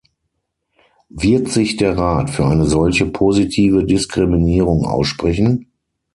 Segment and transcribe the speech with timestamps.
[1.13, 5.67] Wird sich der Rat für eine solche positive Diskriminierung aussprechen?